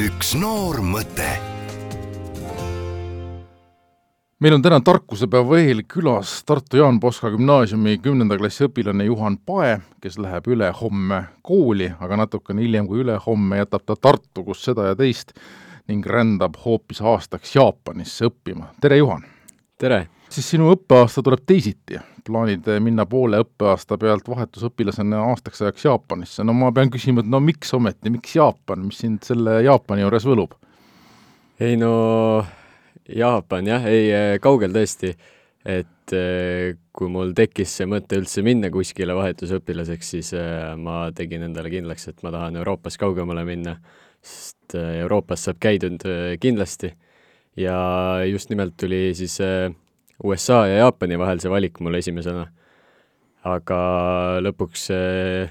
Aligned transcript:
üks 0.00 0.30
noor 0.38 0.78
mõte. 0.80 1.26
meil 4.40 4.54
on 4.56 4.62
täna 4.64 4.78
tarkusepäeva 4.80 5.58
eel 5.60 5.82
külas 5.84 6.38
Tartu 6.48 6.78
Jaan 6.80 7.00
Poska 7.00 7.28
gümnaasiumi 7.34 7.98
kümnenda 8.00 8.38
klassi 8.40 8.64
õpilane 8.64 9.04
Juhan 9.04 9.36
Pae, 9.36 9.74
kes 10.00 10.16
läheb 10.16 10.48
ülehomme 10.48 11.18
kooli, 11.44 11.90
aga 12.00 12.16
natukene 12.22 12.64
hiljem 12.64 12.88
kui 12.88 13.02
ülehomme 13.04 13.60
jätab 13.60 13.84
ta 13.84 13.98
Tartu, 14.08 14.46
kus 14.46 14.64
seda 14.64 14.88
ja 14.88 14.96
teist, 14.96 15.34
ning 15.90 16.06
rändab 16.06 16.56
hoopis 16.64 17.02
aastaks 17.04 17.52
Jaapanisse 17.58 18.30
õppima. 18.30 18.72
tere, 18.80 19.02
Juhan! 19.02 19.28
Tere! 19.80 20.00
siis 20.30 20.46
sinu 20.52 20.68
õppeaasta 20.74 21.22
tuleb 21.26 21.40
teisiti, 21.48 21.98
plaanid 22.26 22.68
minna 22.84 23.06
poole 23.10 23.40
õppeaasta 23.42 23.96
pealt 23.98 24.28
vahetusõpilasena 24.30 25.24
aastaks 25.30 25.64
ajaks 25.64 25.86
Jaapanisse, 25.88 26.44
no 26.46 26.54
ma 26.54 26.68
pean 26.76 26.92
küsima, 26.92 27.24
et 27.24 27.30
no 27.32 27.40
miks 27.42 27.72
ometi, 27.74 28.12
miks 28.14 28.36
Jaapan, 28.36 28.84
mis 28.86 29.00
sind 29.02 29.24
selle 29.26 29.58
Jaapani 29.64 30.04
juures 30.04 30.28
võlub? 30.28 30.54
ei 31.60 31.80
no 31.80 31.92
Jaapan 33.16 33.72
jah, 33.72 33.88
ei 33.90 34.38
kaugel 34.44 34.76
tõesti, 34.76 35.14
et 35.66 36.14
eh, 36.16 36.76
kui 36.92 37.10
mul 37.10 37.34
tekkis 37.36 37.80
see 37.80 37.88
mõte 37.90 38.20
üldse 38.20 38.44
minna 38.46 38.70
kuskile 38.72 39.16
vahetusõpilaseks, 39.16 40.14
siis 40.14 40.34
eh, 40.36 40.70
ma 40.76 41.06
tegin 41.16 41.48
endale 41.48 41.72
kindlaks, 41.72 42.06
et 42.12 42.22
ma 42.26 42.32
tahan 42.36 42.60
Euroopas 42.60 43.00
kaugemale 43.00 43.48
minna, 43.48 43.78
sest 44.20 44.76
eh, 44.78 45.00
Euroopas 45.02 45.48
saab 45.48 45.58
käidud 45.64 46.04
kindlasti 46.40 46.94
ja 47.56 47.76
just 48.30 48.50
nimelt 48.50 48.76
tuli 48.76 49.10
siis 49.14 49.38
USA 50.24 50.66
ja 50.66 50.82
Jaapani 50.84 51.18
vahel 51.18 51.40
see 51.40 51.50
valik 51.50 51.80
mul 51.80 51.96
esimesena. 51.98 52.46
aga 53.40 53.76
lõpuks, 54.44 54.82
eh, 54.92 55.48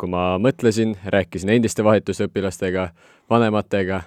kui 0.00 0.08
ma 0.08 0.38
mõtlesin, 0.40 0.94
rääkisin 1.04 1.50
endiste 1.52 1.84
vahetusõpilastega, 1.84 2.86
vanematega, 3.28 3.98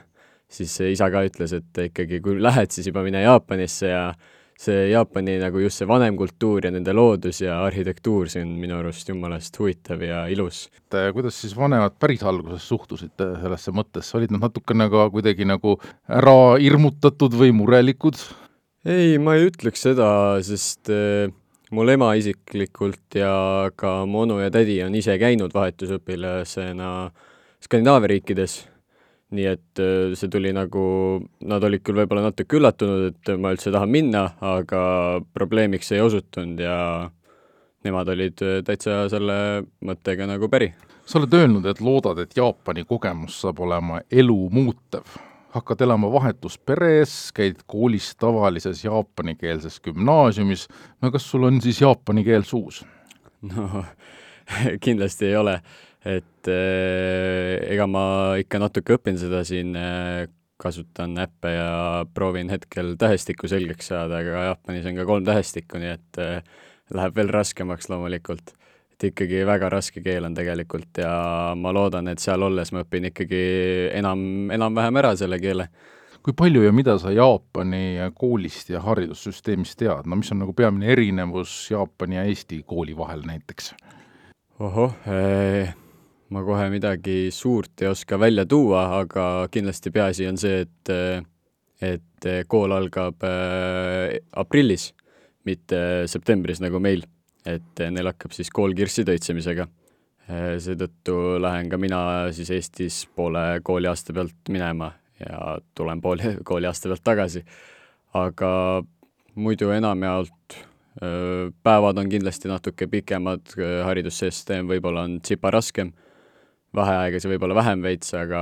siis 0.50 0.74
isa 0.82 1.12
ka 1.14 1.22
ütles, 1.28 1.54
et 1.54 1.82
ikkagi 1.92 2.18
kui 2.26 2.42
lähed, 2.42 2.74
siis 2.74 2.88
juba 2.90 3.04
mine 3.06 3.22
Jaapanisse 3.22 3.92
ja 3.92 4.08
see 4.60 4.90
Jaapani 4.92 5.36
nagu 5.42 5.60
just 5.60 5.82
see 5.82 5.88
vanem 5.90 6.16
kultuur 6.20 6.66
ja 6.66 6.72
nende 6.72 6.94
loodus 6.96 7.42
ja 7.44 7.58
arhitektuur, 7.66 8.30
see 8.32 8.44
on 8.46 8.54
minu 8.62 8.78
arust 8.80 9.10
jumalast 9.12 9.60
huvitav 9.60 10.04
ja 10.06 10.26
ilus. 10.32 10.70
kuidas 10.90 11.42
siis 11.42 11.56
vanemad 11.58 11.98
päris 12.00 12.24
alguses 12.24 12.68
suhtusid 12.68 13.20
sellesse 13.20 13.74
mõttesse, 13.76 14.16
olid 14.18 14.32
nad 14.32 14.48
natukene 14.48 14.88
ka 14.90 15.10
kuidagi 15.12 15.48
nagu 15.48 15.76
ära 16.08 16.56
hirmutatud 16.62 17.36
või 17.36 17.52
murelikud? 17.56 18.16
ei, 18.86 19.18
ma 19.20 19.36
ei 19.36 19.50
ütleks 19.50 19.84
seda, 19.88 20.08
sest 20.46 20.92
äh, 20.94 21.28
mul 21.76 21.92
ema 21.92 22.14
isiklikult 22.16 23.18
ja 23.18 23.72
ka 23.76 24.04
mu 24.08 24.24
onu 24.24 24.40
ja 24.44 24.52
tädi 24.54 24.80
on 24.86 24.96
ise 24.96 25.18
käinud 25.20 25.54
vahetusõpilasena 25.56 26.92
Skandinaavia 27.66 28.12
riikides, 28.12 28.60
nii 29.34 29.46
et 29.50 29.82
äh, 29.82 30.14
see 30.18 30.30
tuli 30.32 30.52
nagu, 30.56 30.86
nad 31.50 31.64
olid 31.66 31.84
küll 31.86 31.98
võib-olla 31.98 32.28
natuke 32.28 32.60
üllatunud, 32.60 33.08
et 33.10 33.32
ma 33.42 33.54
üldse 33.56 33.74
tahan 33.74 33.92
minna, 33.92 34.28
aga 34.46 34.82
probleemiks 35.34 35.92
ei 35.96 36.04
osutunud 36.06 36.62
ja 36.62 36.78
nemad 37.86 38.10
olid 38.14 38.44
äh, 38.46 38.60
täitsa 38.66 39.06
selle 39.12 39.38
mõttega 39.86 40.30
nagu 40.30 40.50
päri. 40.52 40.74
sa 41.06 41.20
oled 41.20 41.34
öelnud, 41.38 41.66
et 41.70 41.82
loodad, 41.82 42.20
et 42.22 42.38
Jaapani 42.38 42.86
kogemus 42.86 43.42
saab 43.42 43.60
olema 43.66 44.02
elu 44.12 44.38
muutev 44.54 45.18
hakkad 45.56 45.82
elama 45.86 46.10
vahetusperes, 46.12 47.32
käid 47.36 47.62
koolis 47.70 48.10
tavalises 48.20 48.82
jaapanikeelses 48.84 49.80
gümnaasiumis, 49.86 50.66
no 51.02 51.12
kas 51.14 51.28
sul 51.32 51.48
on 51.48 51.62
siis 51.64 51.80
jaapani 51.82 52.26
keel 52.28 52.44
suus? 52.44 52.84
no 53.46 53.86
kindlasti 54.86 55.30
ei 55.30 55.38
ole, 55.40 55.60
et 56.06 56.50
äh, 56.52 57.56
ega 57.74 57.88
ma 57.90 58.06
ikka 58.42 58.62
natuke 58.62 59.00
õpin 59.00 59.18
seda 59.22 59.44
siin 59.48 59.76
äh,, 59.80 60.26
kasutan 60.62 61.18
äppe 61.20 61.52
ja 61.52 62.06
proovin 62.16 62.50
hetkel 62.54 62.94
tähestikku 63.00 63.50
selgeks 63.52 63.90
saada, 63.92 64.22
aga 64.22 64.46
Jaapanis 64.52 64.86
on 64.88 65.02
ka 65.02 65.08
kolm 65.10 65.26
tähestikku, 65.28 65.82
nii 65.82 65.92
et 65.98 66.22
äh, 66.24 66.62
läheb 66.96 67.18
veel 67.18 67.34
raskemaks 67.34 67.90
loomulikult 67.92 68.54
et 68.96 69.10
ikkagi 69.12 69.44
väga 69.48 69.70
raske 69.74 70.00
keel 70.04 70.24
on 70.28 70.36
tegelikult 70.36 71.02
ja 71.04 71.12
ma 71.60 71.74
loodan, 71.76 72.08
et 72.08 72.22
seal 72.24 72.46
olles 72.48 72.72
ma 72.72 72.86
õpin 72.86 73.10
ikkagi 73.12 73.42
enam, 73.98 74.22
enam-vähem 74.56 75.02
ära 75.02 75.12
selle 75.20 75.40
keele. 75.44 75.68
kui 76.26 76.34
palju 76.34 76.64
ja 76.64 76.72
mida 76.74 76.96
sa 76.98 77.12
Jaapani 77.14 78.00
koolist 78.18 78.72
ja 78.72 78.80
haridussüsteemist 78.82 79.78
tead, 79.78 80.08
no 80.08 80.16
mis 80.18 80.32
on 80.34 80.40
nagu 80.42 80.56
peamine 80.58 80.88
erinevus 80.90 81.68
Jaapani 81.70 82.16
ja 82.16 82.24
Eesti 82.26 82.64
kooli 82.66 82.96
vahel 82.98 83.22
näiteks? 83.28 83.74
ohoh 84.60 84.96
eh,, 85.12 85.76
ma 86.30 86.42
kohe 86.44 86.70
midagi 86.74 87.30
suurt 87.32 87.82
ei 87.82 87.92
oska 87.92 88.20
välja 88.20 88.46
tuua, 88.46 88.88
aga 89.02 89.48
kindlasti 89.52 89.92
peaasi 89.92 90.28
on 90.28 90.38
see, 90.42 90.66
et 90.66 90.94
et 91.86 92.28
kool 92.48 92.72
algab 92.72 93.22
eh, 93.28 94.22
aprillis, 94.32 94.94
mitte 95.46 96.08
septembris 96.10 96.62
nagu 96.64 96.80
meil 96.80 97.04
et 97.46 97.82
neil 97.94 98.10
hakkab 98.10 98.34
siis 98.36 98.50
kool 98.54 98.74
kirssi 98.78 99.06
töitsemisega. 99.06 99.68
seetõttu 100.26 101.38
lähen 101.38 101.70
ka 101.70 101.78
mina 101.78 102.00
siis 102.34 102.50
Eestis 102.50 103.04
poole 103.16 103.62
kooliaasta 103.64 104.14
pealt 104.14 104.50
minema 104.50 104.92
ja 105.20 105.58
tulen 105.78 106.02
poole 106.02 106.38
kooliaasta 106.50 106.90
pealt 106.90 107.04
tagasi. 107.04 107.44
aga 108.14 108.84
muidu 109.36 109.70
enamjaolt 109.70 110.58
päevad 111.64 111.98
on 112.00 112.10
kindlasti 112.10 112.48
natuke 112.48 112.88
pikemad, 112.88 113.52
haridussüsteem 113.84 114.68
võib-olla 114.68 115.04
on 115.04 115.20
tsipa 115.22 115.52
raskem, 115.52 115.92
vaheaegasid 116.76 117.32
võib-olla 117.34 117.58
vähem 117.58 117.84
veits, 117.86 118.14
aga 118.18 118.42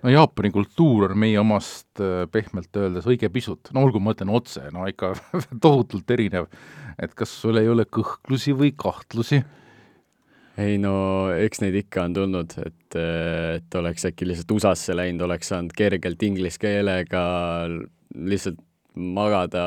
no 0.00 0.12
Jaapani 0.12 0.52
kultuur 0.54 1.10
on 1.10 1.18
meie 1.18 1.38
omast 1.40 2.02
pehmelt 2.32 2.76
öeldes 2.78 3.08
õige 3.10 3.30
pisut, 3.32 3.72
no 3.74 3.82
olgu, 3.86 4.02
ma 4.02 4.14
ütlen 4.14 4.30
otse, 4.32 4.68
no 4.74 4.86
ikka 4.90 5.14
tohutult 5.64 6.14
erinev 6.14 6.50
et 7.02 7.16
kas 7.16 7.32
sul 7.42 7.58
ei 7.60 7.68
ole 7.70 7.86
kõhklusi 7.88 8.54
või 8.56 8.74
kahtlusi? 8.76 9.40
ei 10.60 10.76
no 10.82 10.92
eks 11.32 11.62
neid 11.62 11.76
ikka 11.78 12.04
on 12.08 12.16
tulnud, 12.16 12.54
et, 12.60 12.96
et 12.98 13.76
oleks 13.80 14.04
äkki 14.10 14.26
lihtsalt 14.28 14.50
USA-sse 14.52 14.96
läinud, 14.96 15.22
oleks 15.24 15.48
saanud 15.52 15.72
kergelt 15.76 16.20
inglise 16.26 16.60
keelega 16.60 17.22
lihtsalt 18.12 18.58
magada 18.92 19.62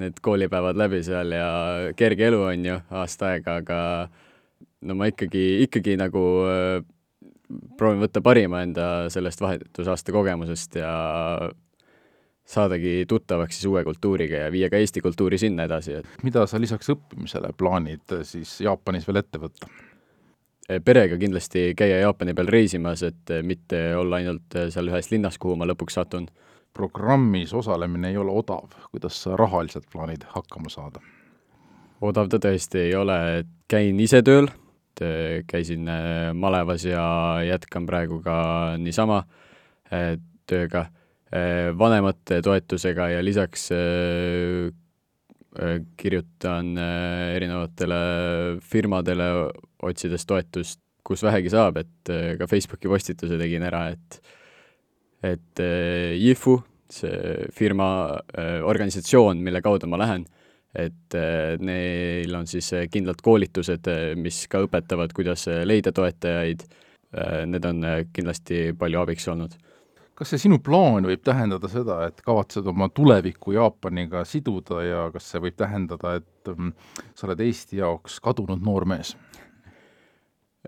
need 0.00 0.22
koolipäevad 0.24 0.78
läbi 0.78 1.02
seal 1.04 1.34
ja 1.34 1.50
kerge 1.98 2.28
elu 2.30 2.40
on 2.46 2.64
ju, 2.70 2.78
aasta 3.02 3.34
aega, 3.34 3.58
aga 3.60 3.80
no 4.86 4.94
ma 4.98 5.08
ikkagi, 5.10 5.62
ikkagi 5.66 5.96
nagu 5.98 6.24
äh, 6.46 6.84
proovin 7.78 8.02
võtta 8.04 8.22
parima 8.24 8.62
enda 8.66 9.08
sellest 9.12 9.40
vahetusaasta 9.40 10.14
kogemusest 10.14 10.78
ja 10.80 10.92
saadagi 12.48 13.04
tuttavaks 13.08 13.58
siis 13.58 13.68
uue 13.68 13.82
kultuuriga 13.84 14.46
ja 14.46 14.52
viia 14.52 14.70
ka 14.70 14.80
Eesti 14.80 15.02
kultuuri 15.04 15.38
sinna 15.38 15.66
edasi, 15.68 15.98
et 16.00 16.24
mida 16.24 16.46
sa 16.48 16.60
lisaks 16.60 16.88
õppimisele 16.94 17.52
plaanid 17.58 18.16
siis 18.28 18.58
Jaapanis 18.64 19.08
veel 19.08 19.20
ette 19.22 19.40
võtta? 19.42 19.68
Eh, 20.68 20.80
perega 20.84 21.16
kindlasti 21.20 21.72
käia 21.76 22.02
Jaapani 22.02 22.34
peal 22.36 22.50
reisimas, 22.52 23.02
et 23.02 23.32
mitte 23.42 23.80
olla 23.96 24.20
ainult 24.20 24.56
seal 24.72 24.90
ühes 24.92 25.10
linnas, 25.12 25.38
kuhu 25.40 25.56
ma 25.56 25.68
lõpuks 25.68 25.96
satun. 26.00 26.28
programmis 26.72 27.52
osalemine 27.54 28.10
ei 28.10 28.16
ole 28.16 28.30
odav, 28.30 28.68
kuidas 28.92 29.22
sa 29.22 29.36
rahaliselt 29.36 29.86
plaanid 29.92 30.24
hakkama 30.28 30.68
saada? 30.68 31.00
odav 32.00 32.28
ta 32.28 32.38
tõesti 32.38 32.78
ei 32.78 32.94
ole, 32.94 33.38
et 33.38 33.48
käin 33.68 34.00
ise 34.00 34.22
tööl, 34.22 34.48
käisin 35.48 35.88
malevas 36.34 36.84
ja 36.84 37.04
jätkan 37.46 37.86
praegu 37.86 38.22
ka 38.24 38.38
niisama 38.80 39.22
tööga 40.48 40.88
Äh, 41.28 41.74
vanemate 41.76 42.38
toetusega 42.40 43.10
ja 43.12 43.20
lisaks 43.20 43.66
äh, 43.76 44.70
äh, 45.60 45.74
kirjutan 46.00 46.70
erinevatele 46.80 47.98
firmadele, 48.64 49.26
otsides 49.84 50.24
toetust, 50.24 50.80
kus 51.04 51.24
vähegi 51.26 51.52
saab, 51.52 51.82
et 51.82 52.12
ka 52.40 52.48
Facebooki 52.48 52.88
postituse 52.88 53.36
tegin 53.40 53.66
ära, 53.68 53.90
et 53.92 54.20
et 55.24 55.60
IFU, 56.30 56.54
see 56.94 57.48
firma, 57.52 57.88
organisatsioon, 58.70 59.40
mille 59.42 59.60
kaudu 59.64 59.88
ma 59.90 59.98
lähen, 59.98 60.28
et 60.76 61.14
neil 61.64 62.34
on 62.36 62.46
siis 62.46 62.68
kindlad 62.92 63.22
koolitused, 63.24 63.88
mis 64.20 64.42
ka 64.52 64.60
õpetavad, 64.66 65.14
kuidas 65.16 65.46
leida 65.64 65.94
toetajaid, 65.96 66.66
need 67.48 67.64
on 67.64 67.86
kindlasti 68.12 68.74
palju 68.78 69.00
abiks 69.00 69.30
olnud 69.32 69.56
kas 70.18 70.32
see 70.34 70.42
sinu 70.48 70.58
plaan 70.64 71.06
võib 71.06 71.22
tähendada 71.22 71.68
seda, 71.70 72.00
et 72.08 72.18
kavatsed 72.26 72.66
oma 72.66 72.88
tulevikku 72.90 73.54
Jaapaniga 73.54 74.24
siduda 74.26 74.80
ja 74.82 75.02
kas 75.14 75.28
see 75.30 75.42
võib 75.44 75.54
tähendada, 75.58 76.16
et 76.18 76.50
mm, 76.50 76.72
sa 77.14 77.28
oled 77.28 77.42
Eesti 77.44 77.78
jaoks 77.78 78.18
kadunud 78.24 78.64
noor 78.64 78.88
mees? 78.90 79.14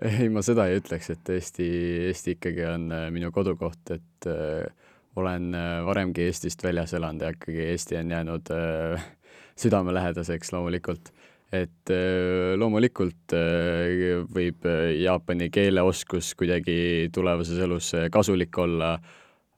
ei, 0.07 0.29
ma 0.31 0.43
seda 0.45 0.69
ei 0.69 0.79
ütleks, 0.79 1.11
et 1.11 1.33
Eesti, 1.35 1.67
Eesti 2.07 2.37
ikkagi 2.37 2.63
on 2.69 2.87
äh, 2.95 3.09
minu 3.13 3.33
kodukoht, 3.35 3.91
et 3.91 4.29
äh, 4.31 4.93
olen 5.19 5.51
äh, 5.57 5.81
varemgi 5.85 6.29
Eestist 6.29 6.63
väljas 6.63 6.95
elanud 6.95 7.27
ja 7.27 7.33
ikkagi 7.35 7.67
Eesti 7.73 7.99
on 7.99 8.15
jäänud 8.15 8.53
äh, 8.55 9.09
südamelähedaseks 9.59 10.53
loomulikult. 10.53 11.11
et 11.51 11.91
loomulikult 12.55 13.33
võib 14.31 14.67
jaapani 15.01 15.49
keeleoskus 15.51 16.31
kuidagi 16.39 17.09
tulevases 17.11 17.59
elus 17.59 17.91
kasulik 18.11 18.57
olla, 18.57 18.93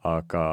aga 0.02 0.46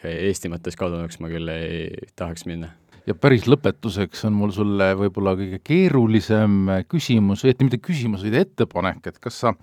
Eesti 0.00 0.48
mõttes 0.48 0.78
kadunuks 0.80 1.20
ma 1.20 1.28
küll 1.30 1.50
ei 1.52 2.10
tahaks 2.16 2.46
minna. 2.48 2.72
ja 3.06 3.14
päris 3.14 3.46
lõpetuseks 3.48 4.24
on 4.28 4.36
mul 4.36 4.52
sulle 4.54 4.90
võib-olla 4.98 5.36
kõige 5.38 5.60
keerulisem 5.64 6.84
küsimus, 6.88 7.44
õieti 7.44 7.66
mitte 7.66 7.78
küsimus, 7.78 8.24
vaid 8.26 8.38
ettepanek, 8.42 9.06
et 9.06 9.18
kas 9.22 9.40
sa 9.44 9.54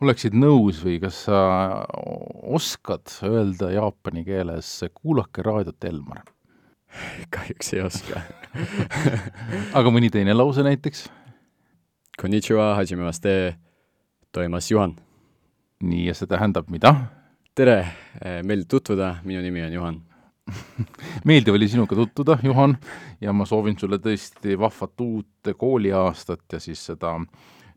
oleksid 0.00 0.36
nõus 0.36 0.80
või 0.84 0.98
kas 1.00 1.24
sa 1.26 1.40
oskad 2.56 3.12
öelda 3.26 3.70
jaapani 3.74 4.24
keeles 4.24 4.72
kuulake 4.94 5.44
raadiot, 5.44 5.84
Elmar? 5.84 6.24
kahjuks 7.34 7.72
ei 7.74 7.82
oska 7.86 8.22
aga 9.78 9.94
mõni 9.94 10.10
teine 10.10 10.34
lause 10.34 10.64
näiteks? 10.66 11.06
Konnichiwa, 12.20 12.74
hajimemashite, 12.76 13.56
toimas 14.32 14.68
Juhan. 14.70 14.96
nii, 15.82 16.06
ja 16.10 16.14
see 16.14 16.28
tähendab 16.28 16.68
mida? 16.68 16.94
tere, 17.54 17.82
meeldiv 18.42 18.68
tutvuda, 18.68 19.16
minu 19.24 19.42
nimi 19.44 19.64
on 19.66 19.72
Juhan 19.78 20.00
meeldiv 21.28 21.54
oli 21.54 21.68
sinuga 21.68 21.96
tutvuda, 21.96 22.38
Juhan, 22.42 22.76
ja 23.20 23.32
ma 23.32 23.46
soovin 23.46 23.78
sulle 23.78 24.00
tõesti 24.02 24.58
vahvat 24.58 25.00
uut 25.04 25.52
kooliaastat 25.56 26.56
ja 26.56 26.60
siis 26.62 26.82
seda 26.90 27.16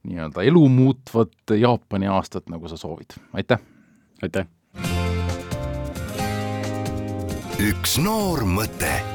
nii-öelda 0.03 0.43
elumuutvat 0.43 1.55
Jaapani 1.59 2.09
aastat, 2.11 2.49
nagu 2.51 2.67
sa 2.67 2.77
soovid. 2.79 3.17
aitäh! 3.33 3.61
aitäh! 4.23 4.47
Üks 7.63 7.93
noor 8.03 8.41
mõte 8.43 9.12